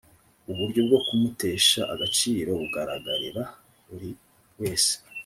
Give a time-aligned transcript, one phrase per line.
[0.51, 3.43] uburyo bwo kumutesha agaciro bugaragarira
[3.87, 4.09] buri
[4.59, 4.93] wese